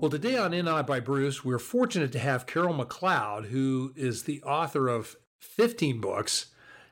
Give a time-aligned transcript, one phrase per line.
[0.00, 4.22] Well, today on In Awe by Bruce, we're fortunate to have Carol McLeod, who is
[4.22, 6.46] the author of 15 books.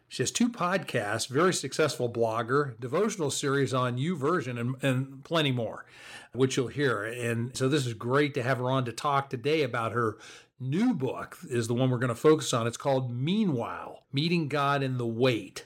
[0.08, 5.86] She has two podcasts, very successful blogger, devotional series on YouVersion, and, and plenty more,
[6.32, 7.04] which you'll hear.
[7.04, 10.16] And so this is great to have her on to talk today about her
[10.58, 12.66] new book, is the one we're going to focus on.
[12.66, 15.64] It's called Meanwhile Meeting God in the Wait.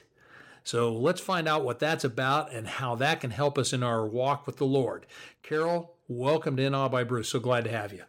[0.63, 4.05] So let's find out what that's about and how that can help us in our
[4.05, 5.05] walk with the Lord.
[5.43, 7.29] Carol, welcome to In Awe by Bruce.
[7.29, 8.03] So glad to have you.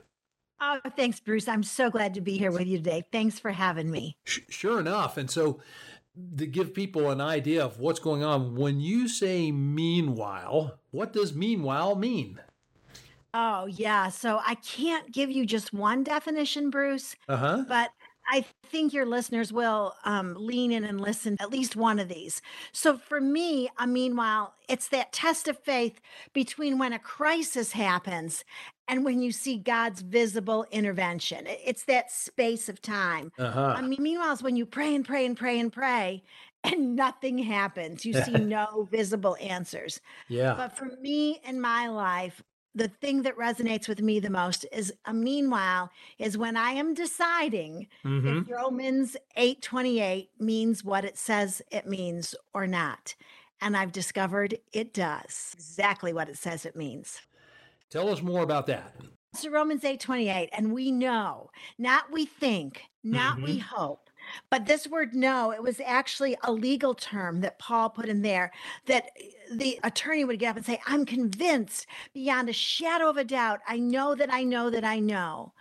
[0.60, 1.48] Oh, thanks, Bruce.
[1.48, 3.04] I'm so glad to be here with you today.
[3.10, 4.16] Thanks for having me.
[4.24, 5.16] Sure enough.
[5.16, 5.60] And so,
[6.36, 11.34] to give people an idea of what's going on, when you say meanwhile, what does
[11.34, 12.38] meanwhile mean?
[13.34, 14.08] Oh, yeah.
[14.08, 17.16] So I can't give you just one definition, Bruce.
[17.28, 17.64] Uh-huh.
[17.66, 17.90] But
[18.28, 22.40] I think your listeners will um, lean in and listen at least one of these.
[22.72, 26.00] So for me, uh, meanwhile, it's that test of faith
[26.32, 28.44] between when a crisis happens
[28.88, 31.46] and when you see God's visible intervention.
[31.46, 33.32] It's that space of time.
[33.38, 33.74] Uh-huh.
[33.76, 36.22] I mean, meanwhile, it's when you pray and pray and pray and pray
[36.64, 38.04] and nothing happens.
[38.04, 40.00] You see no visible answers.
[40.28, 40.54] Yeah.
[40.54, 42.42] But for me in my life,
[42.74, 46.70] the thing that resonates with me the most is a uh, meanwhile is when I
[46.70, 48.38] am deciding mm-hmm.
[48.38, 53.14] if Romans 8:28 means what it says it means or not.
[53.60, 57.20] And I've discovered it does exactly what it says it means.
[57.90, 58.94] Tell us more about that.
[59.34, 63.44] So Romans 8:28 and we know, not we think, not mm-hmm.
[63.44, 64.08] we hope,
[64.50, 68.52] but this word no, it was actually a legal term that Paul put in there
[68.86, 73.16] that eh, the attorney would get up and say, I'm convinced beyond a shadow of
[73.16, 73.60] a doubt.
[73.66, 75.52] I know that I know that I know.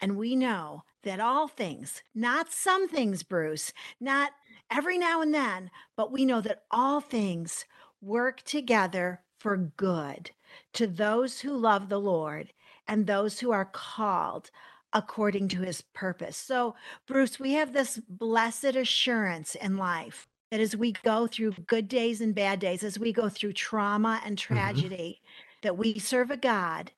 [0.00, 4.32] And we know that all things, not some things, Bruce, not
[4.70, 7.64] every now and then, but we know that all things
[8.00, 10.30] work together for good
[10.74, 12.52] to those who love the Lord
[12.86, 14.50] and those who are called
[14.92, 16.36] according to his purpose.
[16.36, 16.74] So,
[17.06, 22.20] Bruce, we have this blessed assurance in life that as we go through good days
[22.20, 24.54] and bad days, as we go through trauma and mm-hmm.
[24.54, 25.58] tragedy, mm-hmm.
[25.62, 26.90] that we serve a God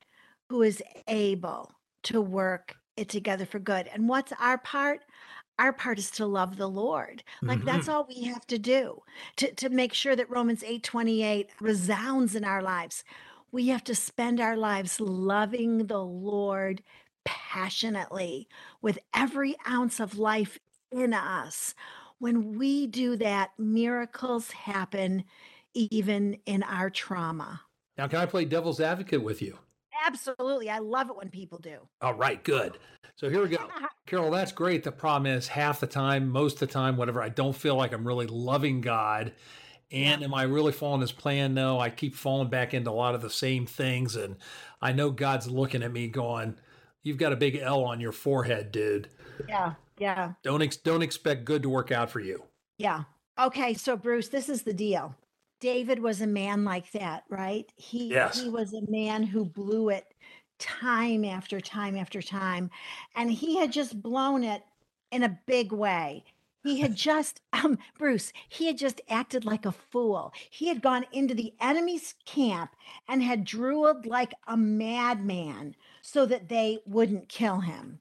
[0.48, 1.72] who is able
[2.04, 3.88] to work it together for good.
[3.92, 5.00] And what's our part?
[5.58, 7.22] Our part is to love the Lord.
[7.42, 7.66] Like mm-hmm.
[7.66, 9.02] that's all we have to do
[9.36, 13.04] to, to make sure that Romans 8 28 resounds in our lives.
[13.52, 16.82] We have to spend our lives loving the Lord
[17.24, 18.48] passionately
[18.82, 20.58] with every ounce of life
[20.92, 21.74] in us.
[22.18, 25.24] When we do that, miracles happen
[25.74, 27.62] even in our trauma.
[27.96, 29.58] Now, can I play devil's advocate with you?
[30.06, 30.70] Absolutely.
[30.70, 31.78] I love it when people do.
[32.00, 32.78] All right, good.
[33.16, 33.68] So here we go.
[34.06, 34.82] Carol, that's great.
[34.82, 37.92] The problem is half the time, most of the time, whatever, I don't feel like
[37.92, 39.32] I'm really loving God.
[39.92, 40.26] And yeah.
[40.26, 41.52] am I really following his plan?
[41.52, 44.16] No, I keep falling back into a lot of the same things.
[44.16, 44.36] And
[44.80, 46.56] I know God's looking at me going,
[47.02, 49.08] You've got a big L on your forehead, dude.
[49.48, 50.32] Yeah, yeah.
[50.42, 52.42] Don't ex- don't expect good to work out for you.
[52.78, 53.04] Yeah.
[53.38, 55.14] Okay, so Bruce, this is the deal.
[55.60, 57.70] David was a man like that, right?
[57.76, 58.40] He yes.
[58.40, 60.14] he was a man who blew it
[60.58, 62.70] time after time after time,
[63.16, 64.62] and he had just blown it
[65.10, 66.24] in a big way.
[66.62, 70.32] He had just, um, Bruce, he had just acted like a fool.
[70.50, 72.70] He had gone into the enemy's camp
[73.08, 75.74] and had drooled like a madman
[76.12, 78.00] so that they wouldn't kill him.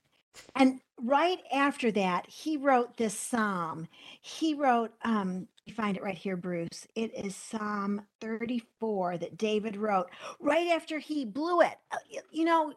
[0.55, 3.87] And right after that, he wrote this psalm.
[4.21, 6.87] He wrote, um, you find it right here, Bruce.
[6.95, 10.07] It is Psalm 34 that David wrote
[10.39, 11.75] right after he blew it.
[11.91, 11.97] Uh,
[12.31, 12.73] you know,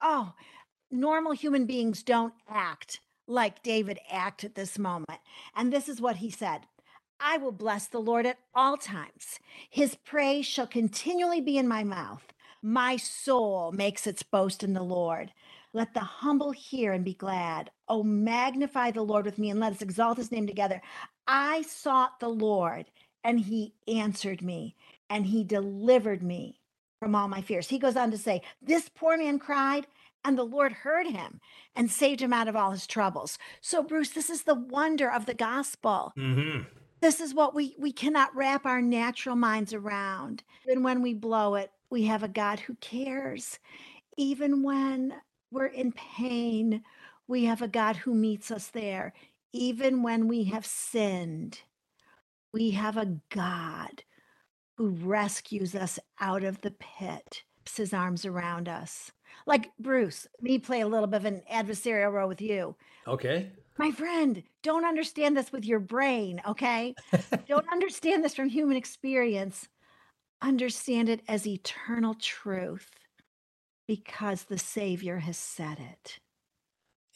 [0.00, 0.32] oh,
[0.90, 5.20] normal human beings don't act like David acted at this moment.
[5.54, 6.62] And this is what he said
[7.20, 9.38] I will bless the Lord at all times.
[9.68, 12.32] His praise shall continually be in my mouth.
[12.62, 15.32] My soul makes its boast in the Lord.
[15.72, 17.70] Let the humble hear and be glad.
[17.88, 20.82] Oh, magnify the Lord with me and let us exalt his name together.
[21.26, 22.86] I sought the Lord
[23.24, 24.74] and he answered me
[25.08, 26.60] and he delivered me
[26.98, 27.68] from all my fears.
[27.68, 29.86] He goes on to say, This poor man cried
[30.24, 31.40] and the Lord heard him
[31.74, 33.38] and saved him out of all his troubles.
[33.60, 36.12] So, Bruce, this is the wonder of the gospel.
[36.18, 36.64] Mm-hmm.
[37.00, 40.42] This is what we, we cannot wrap our natural minds around.
[40.66, 43.58] And when we blow it, we have a God who cares.
[44.16, 45.14] Even when
[45.50, 46.82] we're in pain,
[47.26, 49.12] we have a God who meets us there.
[49.52, 51.60] Even when we have sinned,
[52.52, 54.04] we have a God
[54.76, 57.42] who rescues us out of the pit,
[57.76, 59.12] his arms around us.
[59.46, 62.76] Like Bruce, me play a little bit of an adversarial role with you.
[63.06, 63.50] Okay.
[63.78, 66.94] My friend, don't understand this with your brain, okay?
[67.48, 69.68] don't understand this from human experience.
[70.42, 72.90] Understand it as eternal truth
[73.86, 76.18] because the Savior has said it.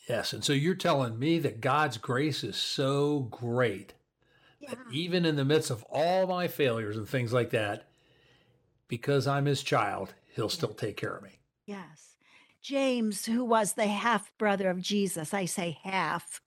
[0.08, 0.32] Yes.
[0.32, 3.94] And so you're telling me that God's grace is so great
[4.60, 4.74] yeah.
[4.92, 7.88] even in the midst of all my failures and things like that,
[8.88, 11.38] because I'm his child, he'll still take care of me.
[11.66, 12.16] Yes.
[12.62, 16.40] James, who was the half brother of Jesus, I say half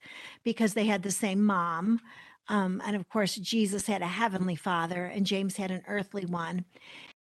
[0.44, 2.02] because they had the same mom.
[2.50, 6.66] Um, and of course, Jesus had a heavenly father, and James had an earthly one.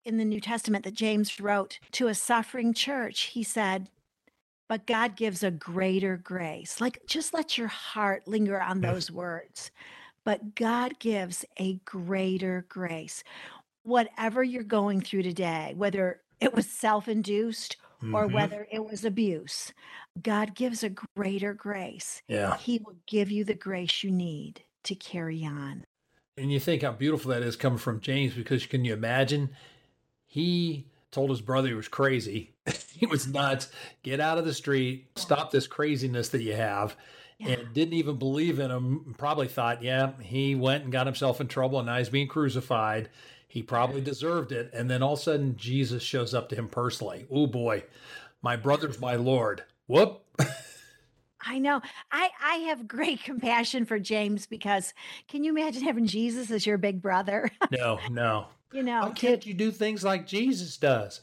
[0.04, 3.88] In the New Testament that James wrote to a suffering church, he said,
[4.68, 6.78] But God gives a greater grace.
[6.80, 9.70] Like, just let your heart linger on those words
[10.24, 13.22] but God gives a greater grace.
[13.82, 18.14] Whatever you're going through today, whether it was self induced mm-hmm.
[18.14, 19.72] or whether it was abuse,
[20.20, 22.22] God gives a greater grace.
[22.26, 22.56] Yeah.
[22.56, 25.84] He will give you the grace you need to carry on.
[26.36, 29.50] And you think how beautiful that is coming from James because can you imagine?
[30.26, 32.52] He told his brother he was crazy.
[32.96, 33.70] he was nuts.
[34.02, 35.06] Get out of the street.
[35.16, 36.96] Stop this craziness that you have
[37.38, 37.52] yeah.
[37.52, 39.14] and didn't even believe in him.
[39.16, 43.10] Probably thought, yeah, he went and got himself in trouble and now he's being crucified.
[43.46, 44.70] He probably deserved it.
[44.72, 47.26] And then all of a sudden, Jesus shows up to him personally.
[47.30, 47.84] Oh boy,
[48.42, 49.62] my brother's my Lord.
[49.86, 50.24] Whoop.
[51.46, 51.80] I know.
[52.10, 54.94] I I have great compassion for James because
[55.28, 57.50] can you imagine having Jesus as your big brother?
[57.70, 58.46] no, no.
[58.72, 61.20] You know, why can't you do things like Jesus does?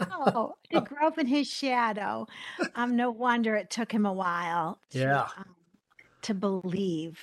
[0.00, 2.28] Oh, to grow up in his shadow.
[2.76, 5.28] Um, no wonder it took him a while to, yeah.
[5.36, 5.56] um,
[6.22, 7.18] to believe.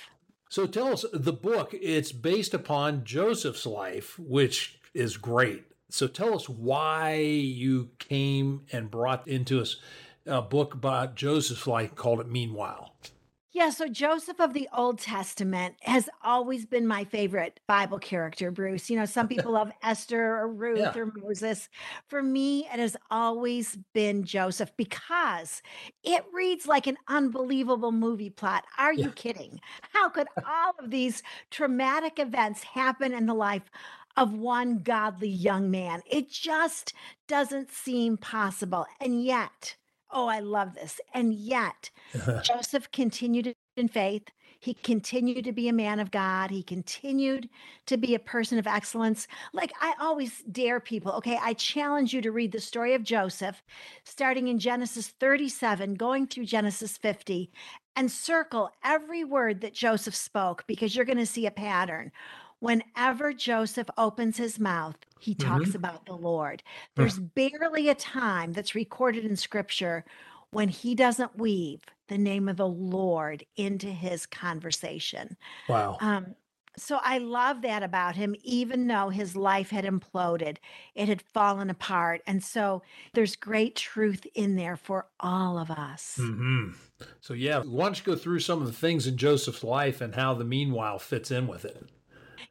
[0.50, 5.64] So tell us the book, it's based upon Joseph's life, which is great.
[5.88, 9.76] So tell us why you came and brought into us
[10.26, 12.92] a book about Joseph's life called it Meanwhile.
[13.56, 18.90] Yeah, so Joseph of the Old Testament has always been my favorite Bible character, Bruce.
[18.90, 20.94] You know, some people love Esther or Ruth yeah.
[20.94, 21.70] or Moses.
[22.06, 25.62] For me, it has always been Joseph because
[26.04, 28.64] it reads like an unbelievable movie plot.
[28.76, 29.06] Are yeah.
[29.06, 29.58] you kidding?
[29.94, 33.70] How could all of these traumatic events happen in the life
[34.18, 36.02] of one godly young man?
[36.04, 36.92] It just
[37.26, 38.84] doesn't seem possible.
[39.00, 39.76] And yet,
[40.18, 40.98] Oh, I love this.
[41.12, 41.90] And yet,
[42.42, 44.30] Joseph continued in faith.
[44.60, 46.50] He continued to be a man of God.
[46.50, 47.50] He continued
[47.84, 49.28] to be a person of excellence.
[49.52, 53.62] Like I always dare people, okay, I challenge you to read the story of Joseph,
[54.04, 57.50] starting in Genesis 37, going through Genesis 50,
[57.94, 62.10] and circle every word that Joseph spoke because you're going to see a pattern.
[62.66, 65.76] Whenever Joseph opens his mouth, he talks mm-hmm.
[65.76, 66.64] about the Lord.
[66.96, 70.04] There's barely a time that's recorded in scripture
[70.50, 75.36] when he doesn't weave the name of the Lord into his conversation.
[75.68, 75.96] Wow.
[76.00, 76.34] Um,
[76.76, 80.56] so I love that about him, even though his life had imploded,
[80.96, 82.20] it had fallen apart.
[82.26, 82.82] And so
[83.14, 86.18] there's great truth in there for all of us.
[86.20, 86.70] Mm-hmm.
[87.20, 90.16] So, yeah, why don't you go through some of the things in Joseph's life and
[90.16, 91.90] how the meanwhile fits in with it?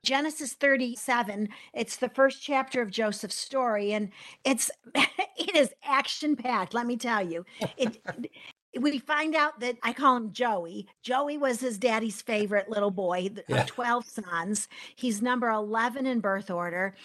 [0.04, 4.12] Genesis 37, it's the first chapter of Joseph's story and
[4.44, 7.46] it's it is action packed, let me tell you.
[7.78, 8.02] It
[8.80, 10.88] we find out that I call him Joey.
[11.02, 13.64] Joey was his daddy's favorite little boy, yeah.
[13.66, 14.68] 12 sons.
[14.96, 16.96] He's number 11 in birth order.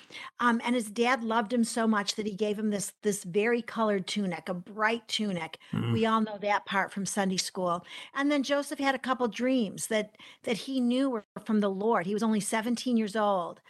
[0.41, 3.63] Um, and his dad loved him so much that he gave him this, this very
[3.63, 5.59] colored tunic, a bright tunic.
[5.73, 5.93] Mm.
[5.93, 7.85] We all know that part from Sunday school.
[8.15, 12.07] And then Joseph had a couple dreams that, that he knew were from the Lord.
[12.07, 13.61] He was only 17 years old,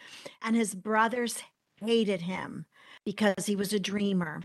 [0.41, 1.43] and his brothers
[1.81, 2.65] hated him
[3.05, 4.41] because he was a dreamer.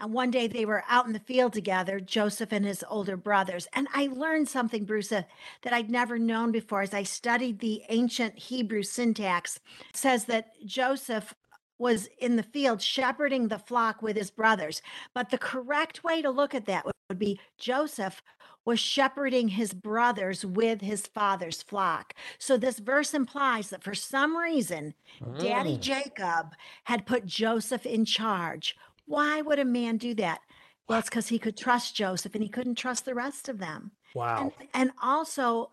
[0.00, 3.68] And one day they were out in the field together, Joseph and his older brothers.
[3.72, 5.28] And I learned something, Bruce, that
[5.64, 9.60] I'd never known before as I studied the ancient Hebrew syntax.
[9.90, 11.34] It says that Joseph
[11.78, 14.82] was in the field shepherding the flock with his brothers.
[15.14, 18.22] But the correct way to look at that would be Joseph
[18.64, 22.14] was shepherding his brothers with his father's flock.
[22.38, 25.38] So this verse implies that for some reason, oh.
[25.38, 26.52] Daddy Jacob
[26.84, 28.76] had put Joseph in charge.
[29.06, 30.40] Why would a man do that?
[30.88, 33.92] Well, it's because he could trust Joseph and he couldn't trust the rest of them.
[34.14, 34.52] Wow.
[34.58, 35.70] And, and also,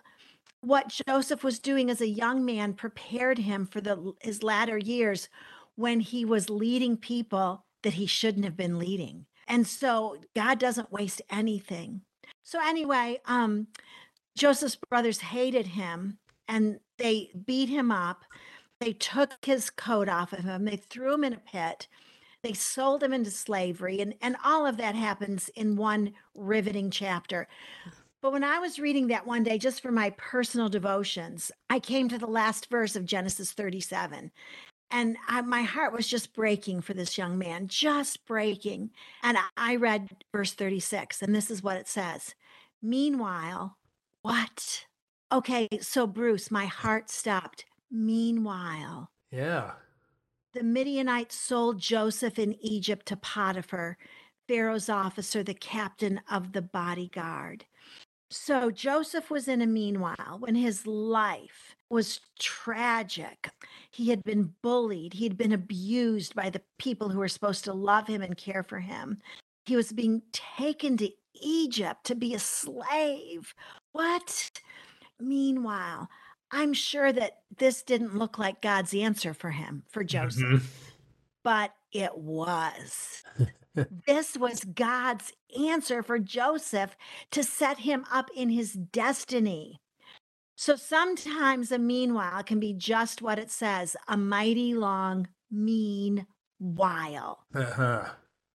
[0.61, 5.29] what Joseph was doing as a young man prepared him for the his latter years
[5.75, 9.25] when he was leading people that he shouldn't have been leading.
[9.47, 12.01] And so God doesn't waste anything.
[12.43, 13.67] So anyway, um
[14.35, 18.23] Joseph's brothers hated him and they beat him up.
[18.79, 20.65] They took his coat off of him.
[20.65, 21.87] They threw him in a pit.
[22.41, 24.01] They sold him into slavery.
[24.01, 27.47] And, and all of that happens in one riveting chapter.
[28.21, 32.09] But when I was reading that one day, just for my personal devotions, I came
[32.09, 34.31] to the last verse of Genesis 37.
[34.93, 38.91] And I, my heart was just breaking for this young man, just breaking.
[39.23, 42.35] And I read verse 36, and this is what it says
[42.81, 43.75] Meanwhile,
[44.21, 44.85] what?
[45.31, 47.65] Okay, so Bruce, my heart stopped.
[47.89, 49.71] Meanwhile, yeah.
[50.53, 53.97] The Midianites sold Joseph in Egypt to Potiphar,
[54.47, 57.65] Pharaoh's officer, the captain of the bodyguard.
[58.33, 63.51] So Joseph was in a meanwhile when his life was tragic.
[63.91, 68.07] He had been bullied, he'd been abused by the people who were supposed to love
[68.07, 69.19] him and care for him.
[69.65, 71.11] He was being taken to
[71.41, 73.53] Egypt to be a slave.
[73.91, 74.51] What?
[75.19, 76.09] Meanwhile,
[76.49, 80.65] I'm sure that this didn't look like God's answer for him, for Joseph, mm-hmm.
[81.43, 83.23] but it was.
[84.07, 86.95] this was God's answer for Joseph
[87.31, 89.79] to set him up in his destiny.
[90.55, 96.27] So sometimes a meanwhile can be just what it says a mighty long, mean
[96.59, 97.45] while.
[97.53, 98.05] Uh-huh.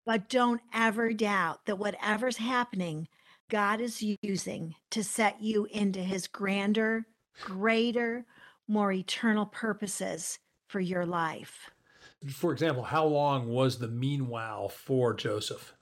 [0.05, 3.07] But don't ever doubt that whatever's happening,
[3.49, 7.05] God is using to set you into his grander,
[7.41, 8.25] greater,
[8.67, 11.71] more eternal purposes for your life.
[12.31, 15.73] For example, how long was the meanwhile for Joseph?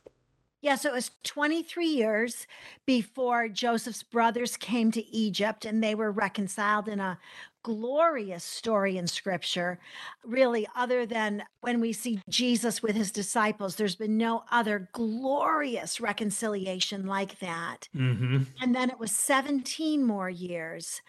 [0.62, 2.48] Yeah, so it was 23 years
[2.88, 7.20] before Joseph's brothers came to Egypt and they were reconciled in a
[7.62, 9.80] glorious story in scripture.
[10.24, 16.02] Really, other than when we see Jesus with his disciples, there's been no other glorious
[16.02, 17.88] reconciliation like that.
[17.96, 18.44] Mm-hmm.
[18.60, 21.02] And then it was 17 more years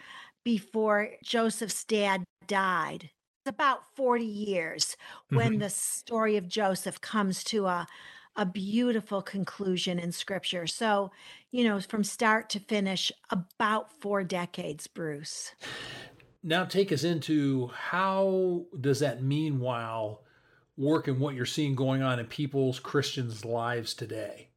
[0.44, 3.08] before Joseph's dad died.
[3.46, 4.96] It's about 40 years
[5.28, 5.58] when mm-hmm.
[5.60, 7.86] the story of Joseph comes to a
[8.34, 10.66] a beautiful conclusion in scripture.
[10.66, 11.12] So,
[11.52, 15.52] you know, from start to finish, about four decades, Bruce.
[16.42, 20.22] Now, take us into how does that meanwhile
[20.76, 24.50] work in what you're seeing going on in people's Christians' lives today?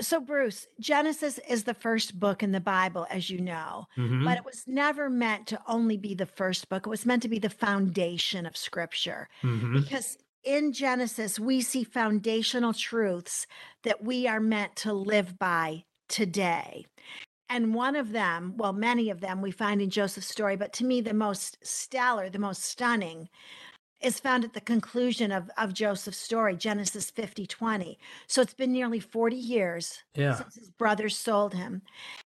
[0.00, 4.24] So, Bruce, Genesis is the first book in the Bible, as you know, mm-hmm.
[4.24, 6.86] but it was never meant to only be the first book.
[6.86, 9.28] It was meant to be the foundation of Scripture.
[9.42, 9.74] Mm-hmm.
[9.74, 13.46] Because in Genesis, we see foundational truths
[13.82, 16.86] that we are meant to live by today.
[17.50, 20.84] And one of them, well, many of them we find in Joseph's story, but to
[20.84, 23.28] me, the most stellar, the most stunning,
[24.00, 27.98] is found at the conclusion of, of Joseph's story, Genesis 50 20.
[28.26, 30.34] So it's been nearly 40 years yeah.
[30.34, 31.82] since his brothers sold him.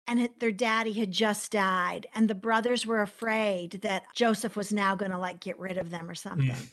[0.07, 2.05] And it, their daddy had just died.
[2.13, 5.89] And the brothers were afraid that Joseph was now going to like get rid of
[5.89, 6.49] them or something.
[6.49, 6.67] Mm.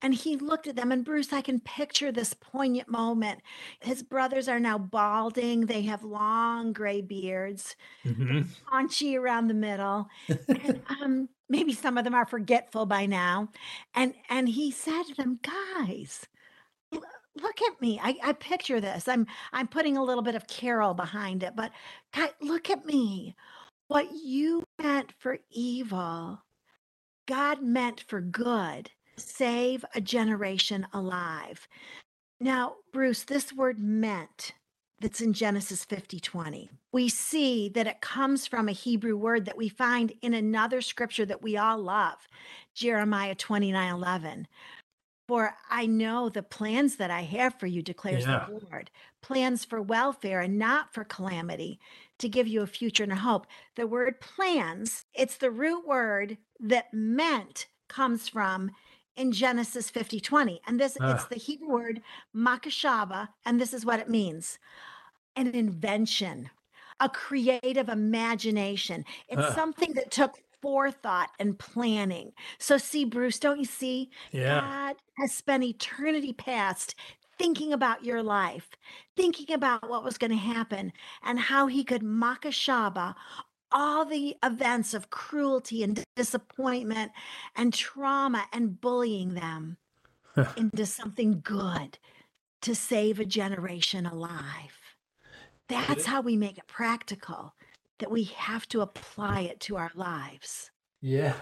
[0.00, 3.40] And he looked at them, and Bruce, I can picture this poignant moment.
[3.80, 5.66] His brothers are now balding.
[5.66, 8.42] They have long gray beards, mm-hmm.
[8.70, 10.08] paunchy around the middle.
[10.28, 13.48] and um, maybe some of them are forgetful by now.
[13.94, 16.26] And and he said to them, guys,
[16.92, 18.00] look at me.
[18.02, 19.08] I, I picture this.
[19.08, 21.72] I'm I'm putting a little bit of Carol behind it, but
[22.14, 23.34] guys, look at me.
[23.88, 26.42] What you meant for evil,
[27.26, 28.90] God meant for good
[29.20, 31.68] save a generation alive.
[32.40, 34.52] Now, Bruce, this word meant
[35.00, 36.70] that's in Genesis 50 20.
[36.92, 41.26] We see that it comes from a Hebrew word that we find in another scripture
[41.26, 42.26] that we all love,
[42.74, 44.48] Jeremiah 29 11.
[45.28, 48.46] For I know the plans that I have for you, declares yeah.
[48.48, 48.90] the Lord
[49.20, 51.78] plans for welfare and not for calamity,
[52.18, 53.46] to give you a future and a hope.
[53.76, 58.70] The word plans, it's the root word that meant comes from
[59.18, 60.60] in Genesis 50 20.
[60.66, 61.14] And this uh.
[61.14, 62.02] it's the Hebrew word
[62.34, 64.58] makashaba, and this is what it means
[65.36, 66.50] an invention,
[67.00, 69.04] a creative imagination.
[69.28, 69.54] It's uh.
[69.54, 72.32] something that took forethought and planning.
[72.58, 74.10] So, see, Bruce, don't you see?
[74.32, 74.60] Yeah.
[74.60, 76.94] God has spent eternity past
[77.38, 78.70] thinking about your life,
[79.16, 83.14] thinking about what was going to happen, and how he could makashaba
[83.70, 87.12] all the events of cruelty and disappointment
[87.56, 89.76] and trauma and bullying them
[90.56, 91.98] into something good
[92.62, 94.78] to save a generation alive.
[95.68, 97.54] That's how we make it practical,
[97.98, 100.70] that we have to apply it to our lives.
[101.00, 101.34] Yeah.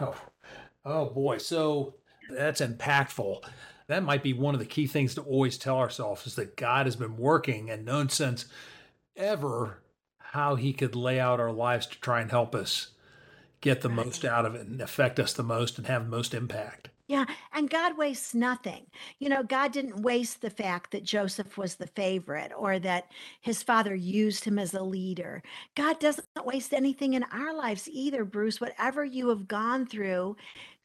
[0.85, 1.39] Oh boy.
[1.39, 1.95] So
[2.31, 3.45] That's impactful.
[3.87, 6.87] That might be one of the key things to always tell ourselves is that God
[6.87, 8.47] has been working and known since
[9.17, 9.81] ever
[10.37, 12.89] how he could lay out our lives to try and help us
[13.61, 16.35] get the most out of it and affect us the most and have the most
[16.35, 16.91] impact.
[17.09, 18.87] Yeah, and God wastes nothing.
[19.19, 23.07] You know, God didn't waste the fact that Joseph was the favorite or that
[23.41, 25.43] his father used him as a leader.
[25.75, 28.61] God doesn't waste anything in our lives either, Bruce.
[28.61, 30.37] Whatever you have gone through,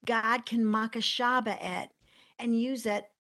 [0.06, 1.90] God can makashaba it
[2.40, 3.11] and use it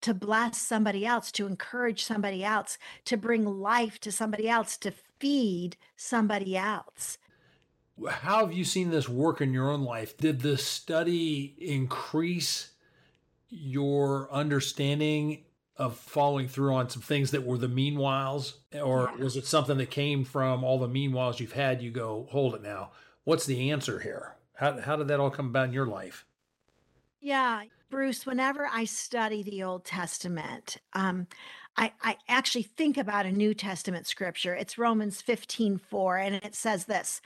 [0.00, 4.92] to bless somebody else, to encourage somebody else, to bring life to somebody else, to
[5.18, 7.18] feed somebody else
[8.08, 10.16] how have you seen this work in your own life?
[10.16, 12.70] Did the study increase
[13.48, 15.44] your understanding
[15.76, 18.54] of following through on some things that were the meanwhiles?
[18.80, 19.24] Or yeah.
[19.24, 21.82] was it something that came from all the meanwhiles you've had?
[21.82, 22.90] You go, hold it now.
[23.24, 24.36] What's the answer here?
[24.54, 26.24] How, how did that all come about in your life?
[27.20, 31.26] Yeah, Bruce, whenever I study the Old Testament, um,
[31.76, 34.54] I, I actually think about a New Testament scripture.
[34.54, 37.20] It's Romans 15 4, and it says this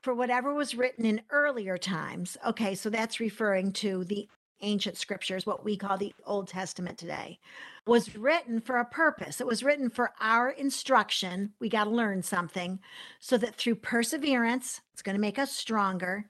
[0.00, 2.38] for whatever was written in earlier times.
[2.46, 4.26] Okay, so that's referring to the
[4.62, 7.38] ancient scriptures, what we call the Old Testament today,
[7.86, 9.38] was written for a purpose.
[9.38, 11.52] It was written for our instruction.
[11.60, 12.78] We got to learn something
[13.20, 16.24] so that through perseverance, it's going to make us stronger,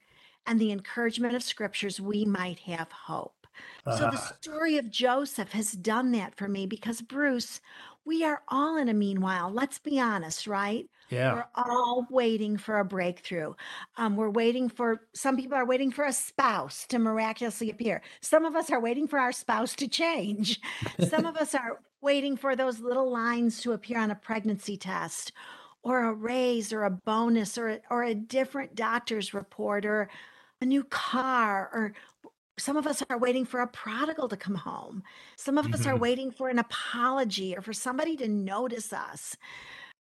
[0.44, 3.45] and the encouragement of scriptures, we might have hope.
[3.86, 3.96] Uh-huh.
[3.96, 4.32] So the uh-huh.
[4.40, 7.60] story of Joseph has done that for me because, Bruce,
[8.04, 9.50] we are all in a meanwhile.
[9.50, 10.88] Let's be honest, right?
[11.10, 11.34] Yeah.
[11.34, 13.54] We're all waiting for a breakthrough.
[13.96, 18.02] Um, we're waiting for some people are waiting for a spouse to miraculously appear.
[18.20, 20.60] Some of us are waiting for our spouse to change.
[21.08, 25.32] some of us are waiting for those little lines to appear on a pregnancy test
[25.82, 30.08] or a raise or a bonus or, or a different doctor's report or
[30.60, 31.92] a new car or
[32.58, 35.02] some of us are waiting for a prodigal to come home.
[35.36, 35.74] Some of mm-hmm.
[35.74, 36.02] us are mm-hmm.
[36.02, 39.36] waiting for an apology or for somebody to notice us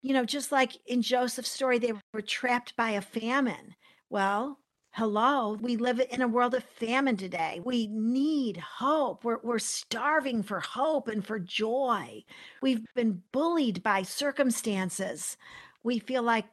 [0.01, 3.75] you know, just like in Joseph's story, they were trapped by a famine.
[4.09, 4.59] Well,
[4.91, 7.61] hello, we live in a world of famine today.
[7.63, 9.23] We need hope.
[9.23, 12.23] We're, we're starving for hope and for joy.
[12.61, 15.37] We've been bullied by circumstances.
[15.83, 16.45] We feel like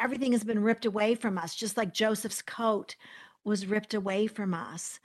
[0.00, 2.96] everything has been ripped away from us, just like Joseph's coat
[3.44, 4.98] was ripped away from us.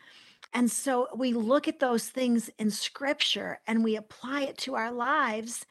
[0.53, 4.91] And so we look at those things in scripture and we apply it to our
[4.91, 5.65] lives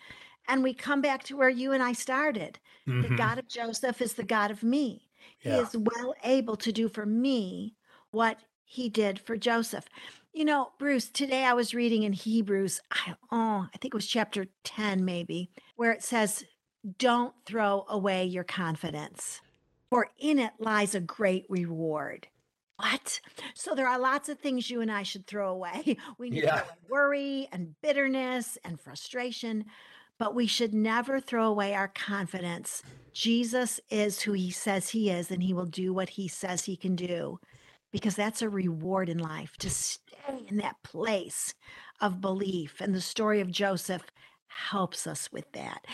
[0.49, 2.59] and we come back to where you and I started.
[2.88, 3.03] Mm-hmm.
[3.03, 5.09] The God of Joseph is the God of me.
[5.42, 5.57] Yeah.
[5.57, 7.77] He is well able to do for me
[8.11, 9.87] what he did for Joseph.
[10.33, 14.07] You know, Bruce, today I was reading in Hebrews, I, oh, I think it was
[14.07, 16.45] chapter 10, maybe, where it says,
[16.99, 19.40] Don't throw away your confidence,
[19.90, 22.29] for in it lies a great reward.
[22.83, 23.21] What?
[23.55, 25.97] So there are lots of things you and I should throw away.
[26.18, 26.61] We need yeah.
[26.61, 29.66] to worry and bitterness and frustration
[30.23, 32.85] but we should never throw away our confidence.
[33.12, 36.77] Jesus is who he says he is, and he will do what he says he
[36.77, 37.40] can do
[37.90, 41.55] because that's a reward in life to stay in that place
[42.01, 42.81] of belief.
[42.81, 44.05] And the story of Joseph
[44.55, 45.87] helps us with that.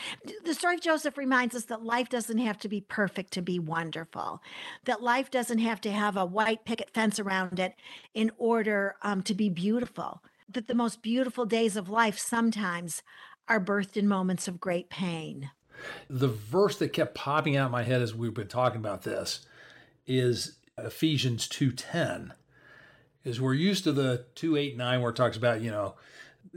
[0.44, 3.58] The story of Joseph reminds us that life doesn't have to be perfect to be
[3.58, 4.42] wonderful,
[4.84, 7.74] that life doesn't have to have a white picket fence around it
[8.14, 13.02] in order um, to be beautiful, that the most beautiful days of life sometimes
[13.48, 15.50] are birthed in moments of great pain.
[16.10, 19.46] The verse that kept popping out in my head as we've been talking about this
[20.06, 22.32] is Ephesians 2:10.
[23.24, 25.96] Is we're used to the 2:8-9 where it talks about, you know,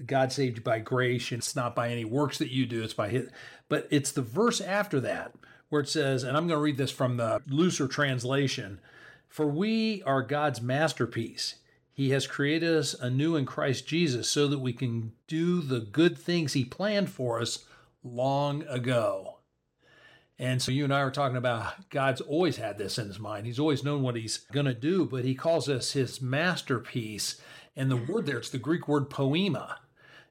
[0.05, 3.09] God saved you by grace, it's not by any works that you do, it's by
[3.09, 3.29] his
[3.69, 5.33] but it's the verse after that
[5.69, 8.81] where it says, and I'm going to read this from the looser translation,
[9.29, 11.55] for we are God's masterpiece.
[11.93, 16.17] He has created us anew in Christ Jesus so that we can do the good
[16.17, 17.65] things He planned for us
[18.03, 19.37] long ago.
[20.41, 23.45] And so you and I are talking about God's always had this in his mind.
[23.45, 27.39] He's always known what he's going to do, but he calls us his masterpiece.
[27.75, 29.79] And the word there, it's the Greek word poema.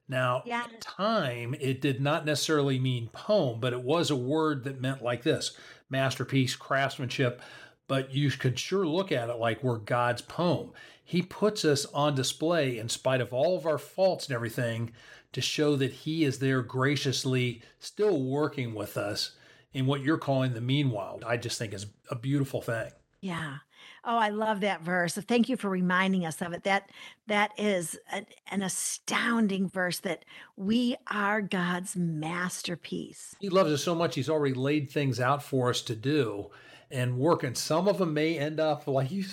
[0.09, 0.65] Now, yeah.
[0.65, 5.03] at time, it did not necessarily mean poem, but it was a word that meant
[5.03, 5.57] like this
[5.89, 7.41] masterpiece, craftsmanship.
[7.87, 10.73] But you could sure look at it like we're God's poem.
[11.05, 14.93] He puts us on display in spite of all of our faults and everything
[15.33, 19.33] to show that He is there graciously still working with us
[19.73, 21.21] in what you're calling the meanwhile.
[21.27, 22.91] I just think is a beautiful thing.
[23.21, 23.59] Yeah.
[24.05, 25.15] Oh, I love that verse.
[25.15, 26.65] Thank you for reminding us of it.
[26.65, 26.91] That
[27.27, 30.25] that is a, an astounding verse that
[30.57, 33.35] we are God's masterpiece.
[33.41, 36.51] He loves us so much he's already laid things out for us to do
[36.91, 37.45] and work.
[37.45, 39.25] And some of them may end up like you,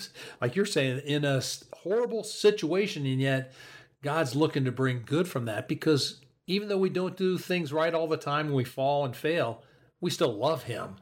[0.41, 1.41] like you're saying, in a
[1.77, 3.53] horrible situation, and yet
[4.03, 7.93] God's looking to bring good from that because even though we don't do things right
[7.93, 9.63] all the time and we fall and fail,
[9.99, 10.95] we still love Him.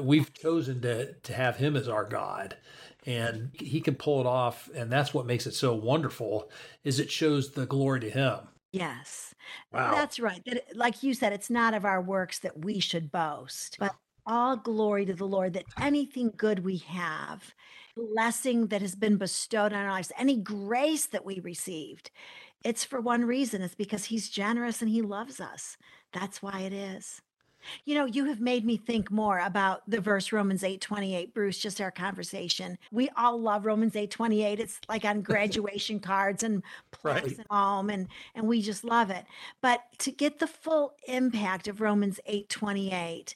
[0.00, 2.56] We've chosen to to have Him as our God,
[3.06, 6.50] and He can pull it off, and that's what makes it so wonderful.
[6.84, 8.38] Is it shows the glory to Him.
[8.72, 9.34] Yes.
[9.72, 9.94] Wow.
[9.94, 10.42] That's right.
[10.46, 13.94] That, like you said, it's not of our works that we should boast, but
[14.26, 17.54] all glory to the Lord that anything good we have,
[17.96, 22.10] blessing that has been bestowed on our lives, any grace that we received,
[22.64, 23.60] it's for one reason.
[23.62, 25.76] It's because He's generous and He loves us.
[26.12, 27.20] That's why it is.
[27.84, 31.58] You know, you have made me think more about the verse Romans 8 28, Bruce,
[31.58, 32.78] just our conversation.
[32.90, 34.60] We all love Romans 8 28.
[34.60, 37.38] It's like on graduation cards and plaques right.
[37.38, 39.24] and home, and, and we just love it.
[39.60, 43.34] But to get the full impact of Romans 8 28,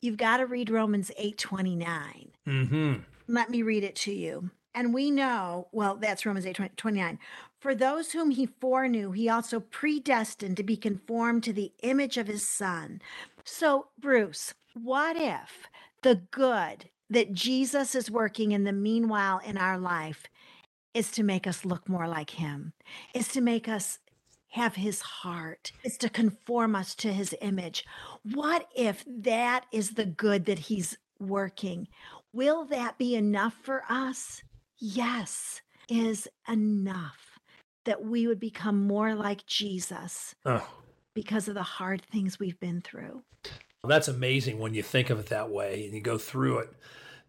[0.00, 2.30] you've got to read Romans 8 29.
[2.46, 2.94] Mm-hmm.
[3.28, 4.50] Let me read it to you.
[4.74, 7.18] And we know, well, that's Romans 8 29.
[7.62, 12.26] For those whom he foreknew, he also predestined to be conformed to the image of
[12.26, 13.00] his son.
[13.44, 15.68] So, Bruce, what if
[16.02, 20.24] the good that Jesus is working in the meanwhile in our life
[20.92, 22.72] is to make us look more like him,
[23.14, 24.00] is to make us
[24.48, 27.86] have his heart, is to conform us to his image?
[28.24, 31.86] What if that is the good that he's working?
[32.32, 34.42] Will that be enough for us?
[34.80, 37.31] Yes, is enough
[37.84, 40.34] that we would become more like Jesus.
[40.44, 40.66] Oh
[41.14, 43.22] because of the hard things we've been through.
[43.82, 46.72] Well, that's amazing when you think of it that way and you go through it.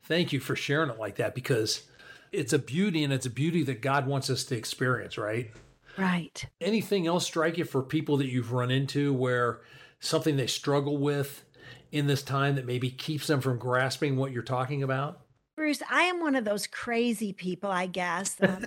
[0.04, 1.84] Thank you for sharing it like that because
[2.32, 5.52] it's a beauty and it's a beauty that God wants us to experience, right?
[5.98, 6.46] Right.
[6.62, 9.62] Anything else strike you for people that you've run into where
[10.00, 11.44] something they struggle with
[11.92, 15.20] in this time that maybe keeps them from grasping what you're talking about?
[15.56, 18.38] Bruce, I am one of those crazy people, I guess.
[18.44, 18.66] Um,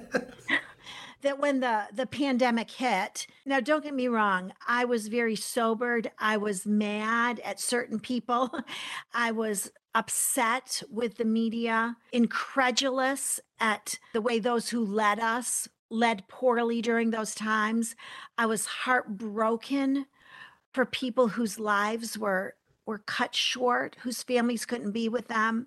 [1.23, 6.11] that when the the pandemic hit now don't get me wrong i was very sobered.
[6.19, 8.51] I was mad at certain people.
[9.15, 16.29] I was upset with the media incredulous at the way those who led us led
[16.29, 17.95] poorly during those times.
[18.37, 20.07] I was heartbroken
[20.75, 25.67] for people whose lives were were cut short whose families couldn't be with them.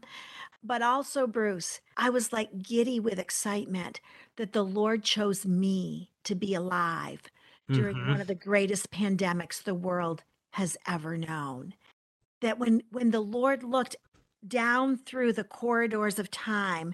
[0.62, 4.02] But also bruce i was like giddy with excitement
[4.40, 7.24] that the Lord chose me to be alive
[7.70, 8.12] during mm-hmm.
[8.12, 11.74] one of the greatest pandemics the world has ever known.
[12.40, 13.98] That when when the Lord looked
[14.48, 16.94] down through the corridors of time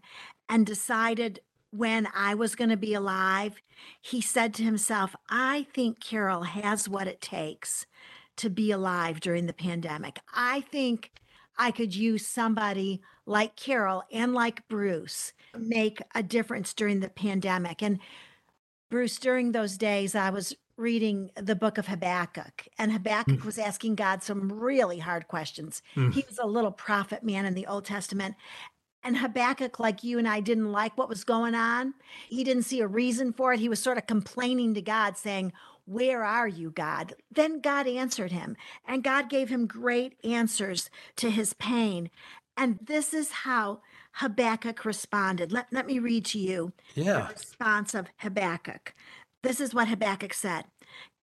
[0.49, 3.61] and decided when I was going to be alive,
[4.01, 7.85] he said to himself, I think Carol has what it takes
[8.37, 10.19] to be alive during the pandemic.
[10.33, 11.11] I think
[11.57, 17.81] I could use somebody like Carol and like Bruce make a difference during the pandemic.
[17.81, 17.99] And
[18.89, 23.45] Bruce, during those days, I was reading the book of Habakkuk, and Habakkuk mm.
[23.45, 25.81] was asking God some really hard questions.
[25.95, 26.13] Mm.
[26.13, 28.35] He was a little prophet man in the Old Testament.
[29.01, 31.93] And Habakkuk, like you and I, didn't like what was going on.
[32.27, 33.59] He didn't see a reason for it.
[33.59, 35.53] He was sort of complaining to God, saying,
[35.85, 37.13] where are you, God?
[37.31, 42.09] Then God answered him, and God gave him great answers to his pain.
[42.57, 43.81] And this is how
[44.13, 45.51] Habakkuk responded.
[45.51, 47.27] Let, let me read to you yeah.
[47.27, 48.93] the response of Habakkuk.
[49.43, 50.65] This is what Habakkuk said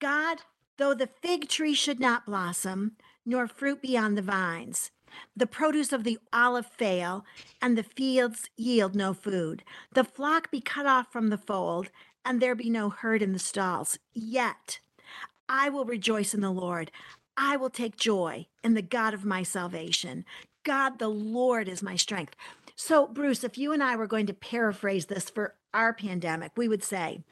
[0.02, 0.40] God,
[0.78, 2.94] though the fig tree should not blossom,
[3.26, 4.92] nor fruit be on the vines,
[5.36, 7.26] the produce of the olive fail,
[7.62, 11.90] and the fields yield no food, the flock be cut off from the fold,
[12.26, 13.98] and there be no herd in the stalls.
[14.14, 14.80] Yet
[15.48, 16.92] I will rejoice in the Lord.
[17.36, 20.26] I will take joy in the God of my salvation.
[20.64, 22.36] God, the Lord, is my strength.
[22.76, 26.68] So, Bruce, if you and I were going to paraphrase this for our pandemic, we
[26.68, 27.24] would say,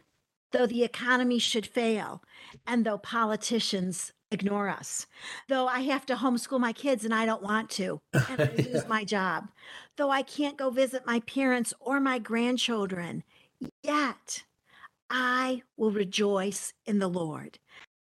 [0.52, 2.23] though the economy should fail,
[2.65, 5.08] and though politicians ignore us,
[5.47, 8.88] though I have to homeschool my kids and I don't want to, and I lose
[8.89, 9.50] my job,
[9.97, 13.23] though I can't go visit my parents or my grandchildren,
[13.84, 14.43] yet
[15.10, 17.60] I will rejoice in the Lord.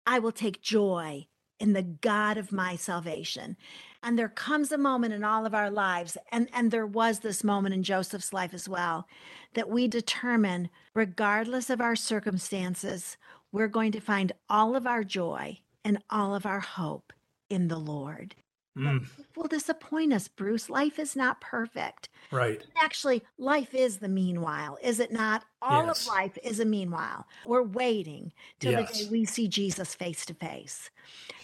[0.06, 1.28] I will take joy
[1.60, 3.56] in the God of my salvation.
[4.02, 7.44] And there comes a moment in all of our lives, and, and there was this
[7.44, 9.08] moment in Joseph's life as well,
[9.54, 13.16] that we determine, regardless of our circumstances,
[13.52, 17.14] we're going to find all of our joy and all of our hope
[17.50, 18.36] in the Lord.
[18.78, 19.06] Mm.
[19.36, 20.70] will disappoint us, Bruce.
[20.70, 22.10] Life is not perfect.
[22.32, 22.62] Right.
[22.78, 25.44] Actually, life is the meanwhile, is it not?
[25.62, 26.02] All yes.
[26.02, 27.28] of life is a meanwhile.
[27.46, 28.98] We're waiting till yes.
[28.98, 30.90] the day we see Jesus face to face.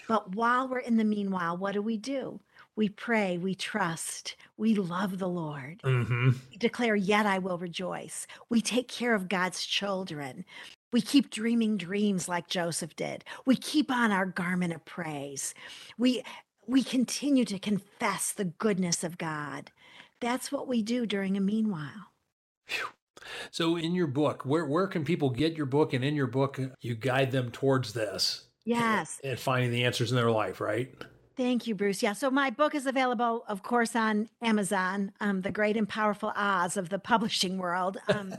[0.08, 2.40] But while we're in the meanwhile, what do we do?
[2.78, 5.82] We pray, we trust, we love the Lord.
[5.84, 6.30] Mm-hmm.
[6.52, 8.28] We declare, Yet I will rejoice.
[8.50, 10.46] We take care of God's children.
[10.94, 13.26] We keep dreaming dreams like Joseph did.
[13.46, 15.54] We keep on our garment of praise.
[15.98, 16.24] We
[16.68, 19.72] we continue to confess the goodness of God.
[20.20, 22.12] That's what we do during a meanwhile.
[23.52, 26.60] So in your book, where where can people get your book and in your book
[26.82, 28.48] you guide them towards this?
[28.66, 29.20] Yes.
[29.24, 30.94] And, and finding the answers in their life, right?
[31.38, 32.02] Thank you, Bruce.
[32.02, 32.14] Yeah.
[32.14, 36.78] So my book is available, of course, on Amazon, um, The Great and Powerful Oz
[36.78, 37.98] of the publishing world.
[38.08, 38.34] Um,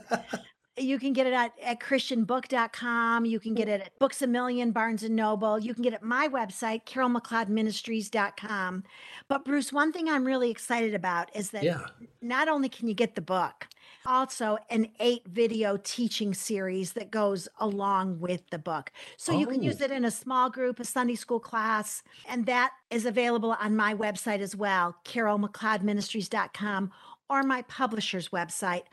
[0.78, 3.24] you can get it at, at christianbook.com.
[3.24, 3.72] You can get mm.
[3.72, 5.58] it at Books a Million, Barnes and Noble.
[5.58, 8.84] You can get it at my website, carolmcleodministries.com.
[9.28, 11.86] But Bruce, one thing I'm really excited about is that yeah.
[12.22, 13.66] not only can you get the book,
[14.06, 18.90] also an eight video teaching series that goes along with the book.
[19.16, 19.38] So oh.
[19.38, 19.84] you can use oh.
[19.84, 23.94] it in a small group, a Sunday school class, and that is available on my
[23.94, 26.90] website as well, carolmcleodministries.com,
[27.30, 28.84] or my publisher's website,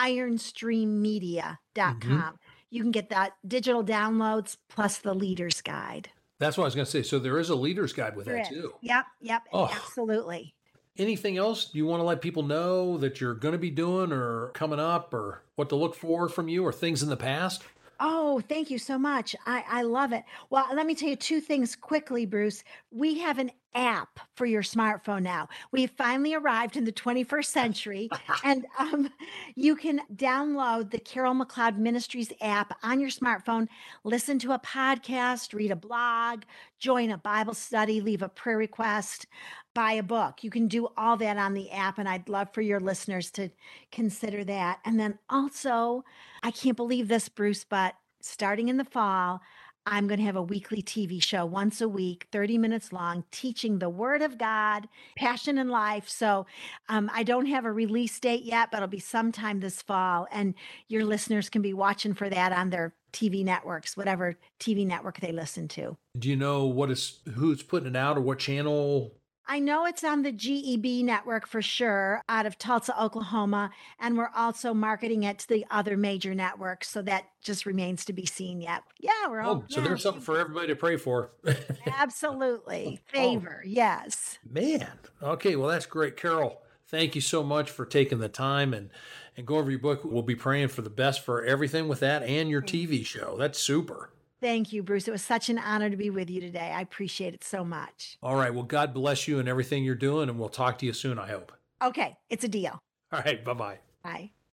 [0.00, 2.00] ironstreammedia.com.
[2.00, 2.28] Mm-hmm.
[2.70, 6.10] You can get that digital downloads plus the leader's guide.
[6.38, 7.02] That's what I was going to say.
[7.02, 8.58] So there is a leader's guide with there that is.
[8.58, 8.74] too.
[8.80, 9.66] Yep, yep, oh.
[9.66, 10.54] absolutely.
[10.96, 14.48] Anything else you want to let people know that you're going to be doing or
[14.48, 17.62] coming up or what to look for from you or things in the past?
[18.00, 19.36] Oh, thank you so much.
[19.46, 20.24] I, I love it.
[20.48, 22.64] Well, let me tell you two things quickly, Bruce.
[22.90, 25.48] We have an app for your smartphone now.
[25.72, 28.10] We have finally arrived in the 21st century,
[28.44, 29.10] and um,
[29.54, 33.68] you can download the Carol McLeod Ministries app on your smartphone,
[34.04, 36.42] listen to a podcast, read a blog,
[36.78, 39.26] join a Bible study, leave a prayer request,
[39.74, 40.42] buy a book.
[40.42, 43.50] You can do all that on the app, and I'd love for your listeners to
[43.92, 44.80] consider that.
[44.84, 46.04] And then also,
[46.42, 49.40] I can't believe this, Bruce, but starting in the fall,
[49.86, 53.78] I'm going to have a weekly TV show once a week, 30 minutes long, teaching
[53.78, 56.08] the Word of God, passion and life.
[56.08, 56.46] So
[56.88, 60.26] um, I don't have a release date yet, but it'll be sometime this fall.
[60.30, 60.54] And
[60.88, 65.32] your listeners can be watching for that on their TV networks, whatever TV network they
[65.32, 65.96] listen to.
[66.18, 69.19] Do you know what is who's putting it out or what channel
[69.50, 73.72] I know it's on the GEB network for sure out of Tulsa, Oklahoma.
[73.98, 76.88] And we're also marketing it to the other major networks.
[76.88, 78.84] So that just remains to be seen yet.
[79.00, 79.54] Yeah, we're oh, all.
[79.56, 79.88] Oh, so yeah.
[79.88, 81.32] there's something for everybody to pray for.
[81.98, 83.00] Absolutely.
[83.02, 83.12] Oh.
[83.12, 83.62] Favor.
[83.64, 83.68] Oh.
[83.68, 84.38] Yes.
[84.48, 84.86] Man.
[85.20, 85.56] Okay.
[85.56, 86.16] Well, that's great.
[86.16, 88.90] Carol, thank you so much for taking the time and,
[89.36, 90.02] and go over your book.
[90.04, 93.34] We'll be praying for the best for everything with that and your TV show.
[93.36, 94.12] That's super.
[94.40, 95.06] Thank you, Bruce.
[95.06, 96.72] It was such an honor to be with you today.
[96.74, 98.16] I appreciate it so much.
[98.22, 98.52] All right.
[98.52, 101.28] Well, God bless you and everything you're doing, and we'll talk to you soon, I
[101.28, 101.52] hope.
[101.82, 102.16] Okay.
[102.30, 102.78] It's a deal.
[103.12, 103.44] All right.
[103.44, 103.78] Bye-bye.
[104.02, 104.30] Bye.